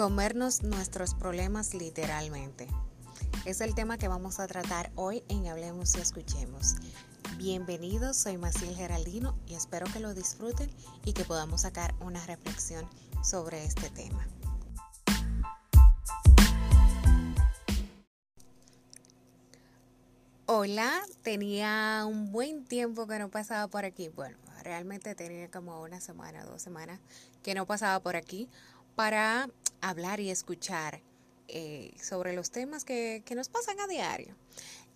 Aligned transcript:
Comernos 0.00 0.62
nuestros 0.62 1.12
problemas 1.14 1.74
literalmente. 1.74 2.66
Es 3.44 3.60
el 3.60 3.74
tema 3.74 3.98
que 3.98 4.08
vamos 4.08 4.40
a 4.40 4.46
tratar 4.46 4.90
hoy 4.94 5.22
en 5.28 5.46
Hablemos 5.46 5.94
y 5.94 6.00
Escuchemos. 6.00 6.76
Bienvenidos, 7.36 8.16
soy 8.16 8.38
Maciel 8.38 8.74
Geraldino 8.74 9.36
y 9.46 9.56
espero 9.56 9.84
que 9.92 10.00
lo 10.00 10.14
disfruten 10.14 10.70
y 11.04 11.12
que 11.12 11.24
podamos 11.24 11.60
sacar 11.60 11.94
una 12.00 12.24
reflexión 12.24 12.88
sobre 13.22 13.62
este 13.62 13.90
tema. 13.90 14.26
Hola, 20.46 21.02
tenía 21.20 22.06
un 22.08 22.32
buen 22.32 22.64
tiempo 22.64 23.06
que 23.06 23.18
no 23.18 23.28
pasaba 23.28 23.68
por 23.68 23.84
aquí. 23.84 24.08
Bueno, 24.08 24.38
realmente 24.62 25.14
tenía 25.14 25.50
como 25.50 25.82
una 25.82 26.00
semana, 26.00 26.46
dos 26.46 26.62
semanas 26.62 27.00
que 27.42 27.54
no 27.54 27.66
pasaba 27.66 28.00
por 28.00 28.16
aquí 28.16 28.48
para 29.00 29.48
hablar 29.80 30.20
y 30.20 30.30
escuchar 30.30 31.00
eh, 31.48 31.92
sobre 32.00 32.34
los 32.34 32.50
temas 32.50 32.84
que, 32.84 33.22
que 33.24 33.34
nos 33.34 33.48
pasan 33.48 33.80
a 33.80 33.86
diario. 33.86 34.34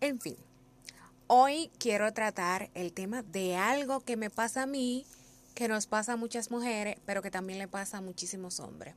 En 0.00 0.20
fin, 0.20 0.36
hoy 1.26 1.70
quiero 1.78 2.12
tratar 2.12 2.70
el 2.74 2.92
tema 2.92 3.22
de 3.22 3.56
algo 3.56 4.00
que 4.00 4.16
me 4.16 4.30
pasa 4.30 4.62
a 4.62 4.66
mí, 4.66 5.06
que 5.54 5.68
nos 5.68 5.86
pasa 5.86 6.14
a 6.14 6.16
muchas 6.16 6.50
mujeres, 6.50 6.96
pero 7.06 7.22
que 7.22 7.30
también 7.30 7.58
le 7.58 7.68
pasa 7.68 7.98
a 7.98 8.00
muchísimos 8.00 8.60
hombres. 8.60 8.94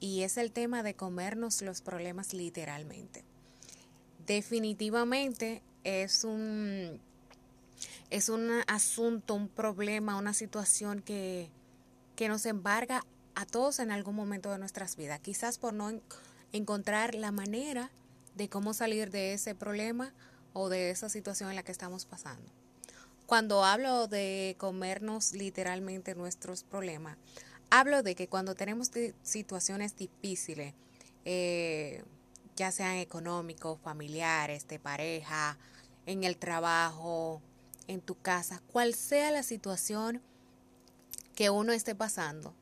Y 0.00 0.22
es 0.22 0.36
el 0.36 0.52
tema 0.52 0.82
de 0.82 0.94
comernos 0.94 1.62
los 1.62 1.80
problemas 1.80 2.34
literalmente. 2.34 3.24
Definitivamente 4.26 5.62
es 5.84 6.24
un 6.24 7.00
es 8.10 8.28
un 8.28 8.50
asunto, 8.66 9.34
un 9.34 9.48
problema, 9.48 10.16
una 10.16 10.32
situación 10.32 11.02
que, 11.02 11.50
que 12.14 12.28
nos 12.28 12.46
embarga 12.46 13.04
a 13.36 13.44
todos 13.44 13.78
en 13.78 13.92
algún 13.92 14.16
momento 14.16 14.50
de 14.50 14.58
nuestras 14.58 14.96
vidas, 14.96 15.20
quizás 15.20 15.58
por 15.58 15.74
no 15.74 15.92
encontrar 16.52 17.14
la 17.14 17.32
manera 17.32 17.90
de 18.34 18.48
cómo 18.48 18.72
salir 18.72 19.10
de 19.10 19.34
ese 19.34 19.54
problema 19.54 20.12
o 20.54 20.70
de 20.70 20.90
esa 20.90 21.10
situación 21.10 21.50
en 21.50 21.56
la 21.56 21.62
que 21.62 21.70
estamos 21.70 22.06
pasando. 22.06 22.50
Cuando 23.26 23.62
hablo 23.62 24.08
de 24.08 24.56
comernos 24.58 25.34
literalmente 25.34 26.14
nuestros 26.14 26.64
problemas, 26.64 27.18
hablo 27.68 28.02
de 28.02 28.14
que 28.14 28.26
cuando 28.26 28.54
tenemos 28.54 28.90
situaciones 29.22 29.96
difíciles, 29.96 30.72
eh, 31.26 32.02
ya 32.56 32.72
sean 32.72 32.96
económicos, 32.96 33.78
familiares, 33.82 34.66
de 34.66 34.78
pareja, 34.78 35.58
en 36.06 36.24
el 36.24 36.38
trabajo, 36.38 37.42
en 37.86 38.00
tu 38.00 38.14
casa, 38.14 38.62
cual 38.72 38.94
sea 38.94 39.30
la 39.30 39.42
situación 39.42 40.22
que 41.34 41.50
uno 41.50 41.72
esté 41.72 41.94
pasando, 41.94 42.54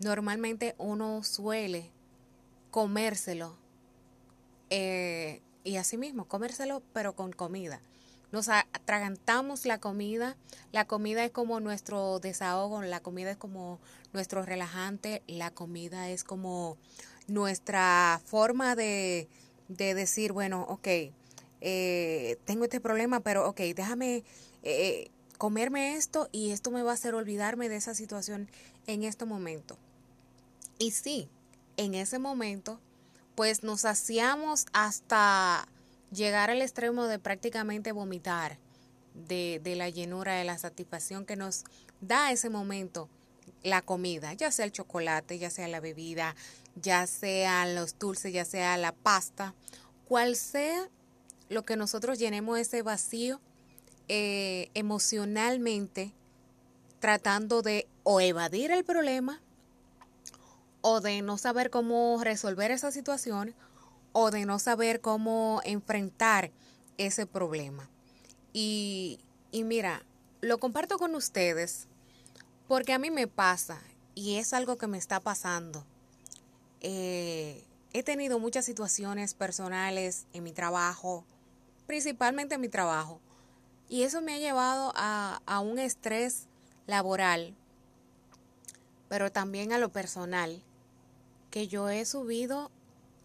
normalmente 0.00 0.74
uno 0.78 1.22
suele 1.22 1.90
comérselo 2.70 3.56
eh, 4.70 5.40
y 5.64 5.76
así 5.76 5.96
mismo, 5.96 6.26
comérselo 6.26 6.82
pero 6.92 7.14
con 7.14 7.32
comida. 7.32 7.80
Nos 8.32 8.48
atragantamos 8.48 9.66
la 9.66 9.78
comida, 9.78 10.36
la 10.72 10.86
comida 10.86 11.24
es 11.24 11.30
como 11.30 11.60
nuestro 11.60 12.18
desahogo, 12.18 12.82
la 12.82 13.00
comida 13.00 13.30
es 13.30 13.36
como 13.36 13.78
nuestro 14.12 14.44
relajante, 14.44 15.22
la 15.26 15.52
comida 15.52 16.10
es 16.10 16.24
como 16.24 16.76
nuestra 17.28 18.20
forma 18.24 18.74
de, 18.74 19.28
de 19.68 19.94
decir, 19.94 20.32
bueno, 20.32 20.66
ok, 20.68 20.88
eh, 21.60 22.36
tengo 22.44 22.64
este 22.64 22.80
problema, 22.80 23.20
pero 23.20 23.48
ok, 23.48 23.60
déjame 23.74 24.24
eh, 24.62 25.10
comerme 25.38 25.94
esto 25.94 26.28
y 26.32 26.50
esto 26.50 26.70
me 26.70 26.82
va 26.82 26.90
a 26.90 26.94
hacer 26.94 27.14
olvidarme 27.14 27.68
de 27.68 27.76
esa 27.76 27.94
situación 27.94 28.48
en 28.86 29.04
este 29.04 29.24
momento. 29.24 29.78
Y 30.78 30.90
sí, 30.90 31.28
en 31.76 31.94
ese 31.94 32.18
momento, 32.18 32.80
pues 33.34 33.62
nos 33.62 33.84
hacíamos 33.84 34.66
hasta 34.72 35.66
llegar 36.10 36.50
al 36.50 36.62
extremo 36.62 37.06
de 37.06 37.18
prácticamente 37.18 37.92
vomitar 37.92 38.58
de, 39.14 39.60
de 39.62 39.76
la 39.76 39.88
llenura, 39.88 40.34
de 40.34 40.44
la 40.44 40.58
satisfacción 40.58 41.24
que 41.24 41.36
nos 41.36 41.64
da 42.00 42.30
ese 42.32 42.50
momento 42.50 43.08
la 43.62 43.82
comida, 43.82 44.32
ya 44.34 44.50
sea 44.50 44.64
el 44.64 44.72
chocolate, 44.72 45.38
ya 45.38 45.50
sea 45.50 45.68
la 45.68 45.80
bebida, 45.80 46.36
ya 46.76 47.06
sea 47.06 47.66
los 47.66 47.98
dulces, 47.98 48.32
ya 48.32 48.44
sea 48.44 48.76
la 48.76 48.92
pasta, 48.92 49.54
cual 50.06 50.36
sea 50.36 50.88
lo 51.48 51.64
que 51.64 51.76
nosotros 51.76 52.18
llenemos 52.18 52.58
ese 52.58 52.82
vacío 52.82 53.40
eh, 54.08 54.70
emocionalmente 54.74 56.12
tratando 57.00 57.62
de 57.62 57.88
o 58.02 58.20
evadir 58.20 58.70
el 58.70 58.84
problema 58.84 59.40
o 60.80 61.00
de 61.00 61.22
no 61.22 61.38
saber 61.38 61.70
cómo 61.70 62.20
resolver 62.22 62.70
esa 62.70 62.90
situación 62.90 63.54
o 64.12 64.30
de 64.30 64.46
no 64.46 64.58
saber 64.58 65.00
cómo 65.00 65.60
enfrentar 65.64 66.50
ese 66.98 67.26
problema. 67.26 67.90
Y, 68.52 69.20
y 69.50 69.64
mira, 69.64 70.04
lo 70.40 70.58
comparto 70.58 70.98
con 70.98 71.14
ustedes 71.14 71.88
porque 72.68 72.92
a 72.92 72.98
mí 72.98 73.10
me 73.10 73.26
pasa 73.26 73.80
y 74.14 74.36
es 74.36 74.52
algo 74.52 74.76
que 74.78 74.86
me 74.86 74.98
está 74.98 75.20
pasando. 75.20 75.84
Eh, 76.80 77.64
he 77.92 78.02
tenido 78.02 78.38
muchas 78.38 78.64
situaciones 78.64 79.34
personales 79.34 80.26
en 80.32 80.42
mi 80.42 80.52
trabajo, 80.52 81.24
principalmente 81.86 82.56
en 82.56 82.60
mi 82.60 82.68
trabajo, 82.68 83.20
y 83.88 84.02
eso 84.02 84.20
me 84.20 84.34
ha 84.34 84.38
llevado 84.38 84.92
a, 84.96 85.40
a 85.46 85.60
un 85.60 85.78
estrés 85.78 86.48
laboral, 86.86 87.54
pero 89.08 89.30
también 89.30 89.72
a 89.72 89.78
lo 89.78 89.90
personal, 89.90 90.62
que 91.50 91.68
yo 91.68 91.88
he 91.88 92.04
subido 92.04 92.70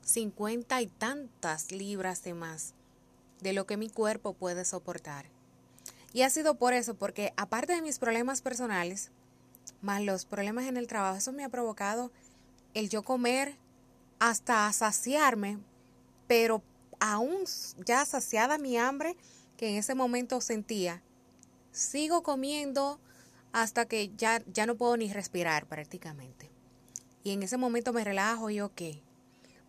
cincuenta 0.04 0.82
y 0.82 0.88
tantas 0.88 1.72
libras 1.72 2.24
de 2.24 2.34
más 2.34 2.74
de 3.42 3.54
lo 3.54 3.66
que 3.66 3.78
mi 3.78 3.90
cuerpo 3.90 4.34
puede 4.34 4.66
soportar. 4.66 5.26
Y 6.14 6.24
ha 6.24 6.30
sido 6.30 6.56
por 6.56 6.74
eso, 6.74 6.96
porque 6.96 7.34
aparte 7.38 7.74
de 7.74 7.82
mis 7.82 7.98
problemas 7.98 8.42
personales, 8.42 9.12
más 9.82 10.02
los 10.02 10.26
problemas 10.26 10.66
en 10.66 10.78
el 10.78 10.88
trabajo, 10.88 11.18
eso 11.18 11.32
me 11.32 11.44
ha 11.44 11.50
provocado 11.50 12.12
el 12.74 12.90
yo 12.90 13.04
comer 13.04 13.56
hasta 14.20 14.72
saciarme, 14.74 15.58
pero 16.28 16.62
aún 17.00 17.44
ya 17.86 18.06
saciada 18.06 18.58
mi 18.58 18.78
hambre, 18.78 19.18
que 19.58 19.70
en 19.70 19.78
ese 19.78 19.96
momento 19.96 20.42
sentía, 20.42 21.02
sigo 21.72 22.24
comiendo 22.24 23.00
hasta 23.54 23.86
que 23.86 24.12
ya, 24.16 24.44
ya 24.48 24.66
no 24.66 24.76
puedo 24.76 24.98
ni 24.98 25.12
respirar 25.12 25.66
prácticamente. 25.68 26.50
Y 27.24 27.32
en 27.32 27.44
ese 27.44 27.58
momento 27.58 27.94
me 27.94 28.04
relajo 28.04 28.50
y 28.50 28.62
ok. 28.62 28.82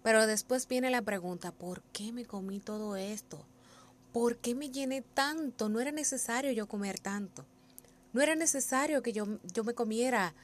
Pero 0.03 0.27
después 0.27 0.67
viene 0.69 0.91
la 0.91 1.03
pregunta, 1.03 1.53
¿por 1.53 1.83
qué 1.93 2.13
me 2.13 2.25
comí 2.25 2.61
todo 2.61 2.97
esto? 2.97 3.45
¿Por 4.13 4.37
qué 4.39 4.55
me 4.55 4.71
llené 4.71 5.03
tanto? 5.03 5.69
No 5.69 5.81
era 5.81 5.93
necesario 5.93 6.53
yo 6.53 6.67
comer 6.67 6.99
tanto. 6.99 7.45
No 8.13 8.21
era 8.21 8.35
necesario 8.35 9.03
que 9.03 9.13
yo, 9.13 9.27
yo 9.55 9.65
me 9.65 9.75
comiera 9.75 10.35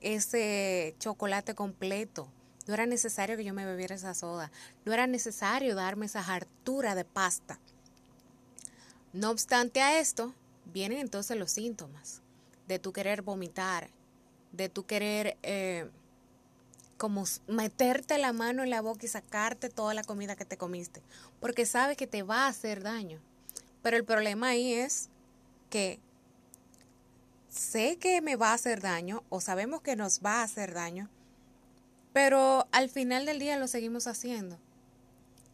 ese 0.00 0.96
chocolate 0.98 1.54
completo. 1.54 2.28
No 2.66 2.74
era 2.74 2.86
necesario 2.86 3.36
que 3.36 3.44
yo 3.44 3.54
me 3.54 3.66
bebiera 3.66 3.94
esa 3.94 4.14
soda. 4.14 4.50
No 4.84 4.92
era 4.92 5.06
necesario 5.06 5.74
darme 5.74 6.06
esa 6.06 6.20
hartura 6.20 6.94
de 6.94 7.04
pasta. 7.04 7.58
No 9.12 9.30
obstante 9.30 9.82
a 9.82 10.00
esto, 10.00 10.34
vienen 10.72 10.98
entonces 10.98 11.36
los 11.36 11.50
síntomas 11.50 12.22
de 12.68 12.78
tu 12.78 12.92
querer 12.92 13.22
vomitar, 13.22 13.90
de 14.52 14.68
tu 14.68 14.84
querer 14.84 15.36
eh, 15.42 15.88
como 16.96 17.24
meterte 17.46 18.18
la 18.18 18.32
mano 18.32 18.62
en 18.62 18.70
la 18.70 18.80
boca 18.80 19.04
y 19.04 19.08
sacarte 19.08 19.68
toda 19.68 19.94
la 19.94 20.04
comida 20.04 20.36
que 20.36 20.44
te 20.44 20.56
comiste, 20.56 21.02
porque 21.40 21.66
sabes 21.66 21.96
que 21.96 22.06
te 22.06 22.22
va 22.22 22.46
a 22.46 22.48
hacer 22.48 22.82
daño. 22.82 23.20
Pero 23.82 23.96
el 23.96 24.04
problema 24.04 24.48
ahí 24.48 24.72
es 24.72 25.08
que 25.68 25.98
sé 27.48 27.98
que 27.98 28.20
me 28.20 28.36
va 28.36 28.50
a 28.50 28.54
hacer 28.54 28.80
daño 28.80 29.24
o 29.28 29.40
sabemos 29.40 29.82
que 29.82 29.96
nos 29.96 30.20
va 30.20 30.40
a 30.40 30.44
hacer 30.44 30.74
daño, 30.74 31.08
pero 32.12 32.68
al 32.72 32.88
final 32.88 33.26
del 33.26 33.38
día 33.38 33.58
lo 33.58 33.66
seguimos 33.66 34.06
haciendo. 34.06 34.58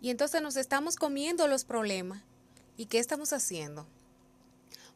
Y 0.00 0.10
entonces 0.10 0.42
nos 0.42 0.56
estamos 0.56 0.96
comiendo 0.96 1.48
los 1.48 1.64
problemas 1.64 2.22
¿Y 2.78 2.86
qué 2.86 3.00
estamos 3.00 3.32
haciendo? 3.32 3.88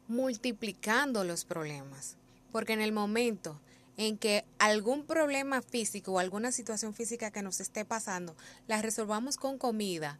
Multiplicando 0.07 1.23
los 1.23 1.45
problemas. 1.45 2.17
Porque 2.51 2.73
en 2.73 2.81
el 2.81 2.91
momento 2.91 3.59
en 3.97 4.17
que 4.17 4.45
algún 4.59 5.05
problema 5.05 5.61
físico 5.61 6.13
o 6.13 6.19
alguna 6.19 6.51
situación 6.51 6.93
física 6.93 7.31
que 7.31 7.43
nos 7.43 7.59
esté 7.59 7.85
pasando, 7.85 8.35
la 8.67 8.81
resolvamos 8.81 9.37
con 9.37 9.57
comida, 9.57 10.19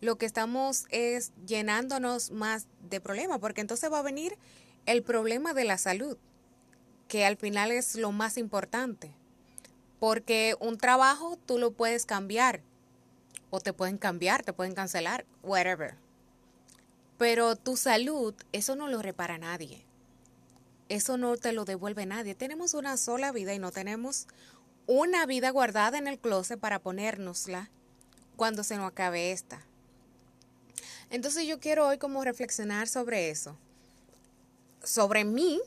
lo 0.00 0.16
que 0.16 0.26
estamos 0.26 0.86
es 0.90 1.32
llenándonos 1.44 2.30
más 2.30 2.66
de 2.88 3.00
problemas, 3.00 3.40
porque 3.40 3.60
entonces 3.60 3.90
va 3.90 3.98
a 3.98 4.02
venir 4.02 4.38
el 4.86 5.02
problema 5.02 5.54
de 5.54 5.64
la 5.64 5.76
salud, 5.76 6.16
que 7.08 7.24
al 7.26 7.36
final 7.36 7.72
es 7.72 7.96
lo 7.96 8.12
más 8.12 8.38
importante. 8.38 9.12
Porque 9.98 10.54
un 10.60 10.78
trabajo 10.78 11.36
tú 11.44 11.58
lo 11.58 11.72
puedes 11.72 12.06
cambiar, 12.06 12.62
o 13.50 13.60
te 13.60 13.72
pueden 13.72 13.98
cambiar, 13.98 14.44
te 14.44 14.52
pueden 14.52 14.74
cancelar, 14.74 15.24
whatever. 15.42 15.96
Pero 17.18 17.56
tu 17.56 17.76
salud, 17.76 18.34
eso 18.52 18.76
no 18.76 18.88
lo 18.88 19.02
repara 19.02 19.38
nadie. 19.38 19.84
Eso 20.88 21.18
no 21.18 21.36
te 21.36 21.52
lo 21.52 21.64
devuelve 21.64 22.06
nadie. 22.06 22.34
Tenemos 22.34 22.74
una 22.74 22.96
sola 22.96 23.32
vida 23.32 23.52
y 23.52 23.58
no 23.58 23.72
tenemos 23.72 24.26
una 24.86 25.26
vida 25.26 25.50
guardada 25.50 25.98
en 25.98 26.08
el 26.08 26.18
closet 26.18 26.58
para 26.58 26.78
ponérnosla 26.78 27.70
cuando 28.36 28.64
se 28.64 28.76
nos 28.76 28.90
acabe 28.90 29.32
esta. 29.32 29.62
Entonces 31.10 31.46
yo 31.46 31.60
quiero 31.60 31.86
hoy 31.86 31.98
como 31.98 32.24
reflexionar 32.24 32.88
sobre 32.88 33.30
eso, 33.30 33.56
sobre 34.82 35.24
mí, 35.24 35.60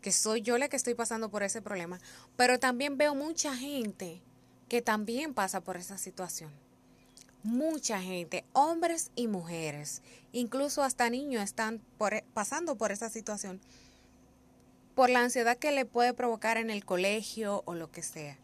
que 0.00 0.12
soy 0.12 0.42
yo 0.42 0.58
la 0.58 0.68
que 0.68 0.76
estoy 0.76 0.94
pasando 0.94 1.30
por 1.30 1.42
ese 1.42 1.60
problema, 1.60 2.00
pero 2.36 2.58
también 2.58 2.96
veo 2.96 3.14
mucha 3.14 3.56
gente 3.56 4.22
que 4.68 4.82
también 4.82 5.34
pasa 5.34 5.62
por 5.62 5.76
esa 5.76 5.98
situación. 5.98 6.63
Mucha 7.44 8.00
gente, 8.00 8.42
hombres 8.54 9.10
y 9.16 9.28
mujeres, 9.28 10.00
incluso 10.32 10.82
hasta 10.82 11.10
niños 11.10 11.42
están 11.42 11.82
e, 12.10 12.24
pasando 12.32 12.76
por 12.76 12.90
esa 12.90 13.10
situación, 13.10 13.60
por 14.94 15.10
la 15.10 15.20
ansiedad 15.20 15.58
que 15.58 15.70
le 15.70 15.84
puede 15.84 16.14
provocar 16.14 16.56
en 16.56 16.70
el 16.70 16.86
colegio 16.86 17.62
o 17.66 17.74
lo 17.74 17.90
que 17.90 18.02
sea. 18.02 18.38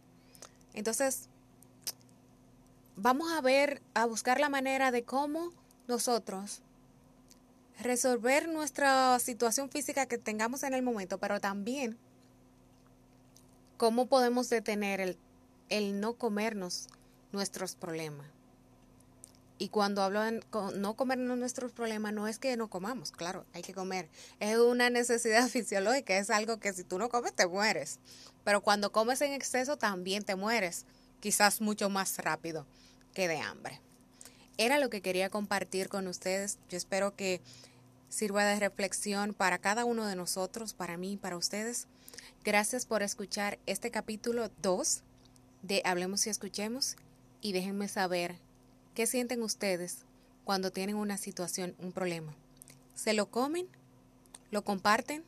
Entonces, 0.75 1.31
vamos 2.95 3.33
a 3.33 3.41
ver, 3.41 3.81
a 3.95 4.05
buscar 4.05 4.39
la 4.39 4.51
manera 4.51 4.91
de 4.91 5.03
cómo 5.03 5.51
nosotros 5.89 6.61
resolver 7.81 8.49
nuestra 8.51 9.19
situación 9.19 9.71
física 9.71 10.05
que 10.05 10.19
tengamos 10.19 10.63
en 10.63 10.75
el 10.75 10.83
momento, 10.83 11.17
pero 11.17 11.41
también 11.41 11.97
cómo 13.79 14.05
podemos 14.05 14.51
detener 14.51 15.01
el, 15.01 15.17
el 15.71 16.01
no 16.01 16.13
comernos 16.19 16.89
nuestros 17.33 17.77
problemas. 17.77 18.40
Y 19.61 19.69
cuando 19.69 20.03
hablo 20.03 20.23
de 20.23 20.43
no 20.77 20.95
comernos 20.95 21.37
nuestros 21.37 21.71
problemas, 21.73 22.15
no 22.15 22.27
es 22.27 22.39
que 22.39 22.57
no 22.57 22.69
comamos, 22.69 23.13
claro, 23.13 23.45
hay 23.53 23.61
que 23.61 23.75
comer. 23.75 24.09
Es 24.41 24.57
una 24.57 24.89
necesidad 24.89 25.47
fisiológica, 25.51 26.17
es 26.17 26.31
algo 26.31 26.59
que 26.59 26.73
si 26.73 26.83
tú 26.83 26.99
no 26.99 27.11
comes 27.11 27.35
te 27.35 27.47
mueres. 27.47 27.99
Pero 28.43 28.63
cuando 28.63 28.91
comes 28.91 29.21
en 29.21 29.35
exceso 29.35 29.77
también 29.77 30.25
te 30.25 30.35
mueres, 30.35 30.87
quizás 31.21 31.61
mucho 31.61 31.91
más 31.91 32.17
rápido 32.17 32.65
que 33.13 33.29
de 33.29 33.37
hambre. 33.37 33.83
Era 34.57 34.79
lo 34.79 34.89
que 34.89 35.03
quería 35.03 35.29
compartir 35.29 35.91
con 35.91 36.07
ustedes. 36.07 36.59
Yo 36.71 36.79
espero 36.79 37.15
que 37.15 37.43
sirva 38.09 38.47
de 38.47 38.59
reflexión 38.61 39.35
para 39.35 39.59
cada 39.59 39.85
uno 39.85 40.07
de 40.07 40.17
nosotros, 40.17 40.73
para 40.73 40.97
mí 40.97 41.13
y 41.13 41.17
para 41.19 41.37
ustedes. 41.37 41.87
Gracias 42.45 42.87
por 42.87 43.03
escuchar 43.03 43.59
este 43.67 43.91
capítulo 43.91 44.51
2 44.63 45.03
de 45.61 45.83
Hablemos 45.85 46.27
y 46.27 46.31
Escuchemos 46.31 46.97
y 47.43 47.53
déjenme 47.53 47.89
saber 47.89 48.37
qué 48.95 49.07
sienten 49.07 49.43
ustedes 49.43 50.05
cuando 50.45 50.71
tienen 50.71 50.97
una 50.97 51.17
situación, 51.17 51.75
un 51.79 51.93
problema. 51.93 52.35
¿Se 52.95 53.13
lo 53.15 53.31
comen? 53.31 53.67
¿Lo 54.51 54.63
comparten? 54.63 55.25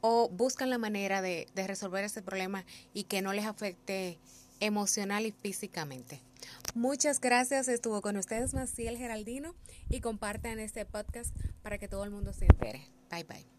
¿O 0.00 0.28
buscan 0.28 0.70
la 0.70 0.78
manera 0.78 1.22
de, 1.22 1.48
de 1.54 1.66
resolver 1.66 2.04
ese 2.04 2.22
problema 2.22 2.64
y 2.94 3.04
que 3.04 3.22
no 3.22 3.32
les 3.32 3.46
afecte 3.46 4.18
emocional 4.60 5.26
y 5.26 5.32
físicamente? 5.32 6.20
Muchas 6.74 7.20
gracias. 7.20 7.68
Estuvo 7.68 8.02
con 8.02 8.16
ustedes 8.16 8.54
Maciel 8.54 8.96
Geraldino 8.96 9.54
y 9.88 10.00
compartan 10.00 10.60
este 10.60 10.84
podcast 10.84 11.34
para 11.62 11.78
que 11.78 11.88
todo 11.88 12.04
el 12.04 12.10
mundo 12.10 12.32
se 12.32 12.44
entere. 12.44 12.86
Bye 13.10 13.24
bye. 13.24 13.55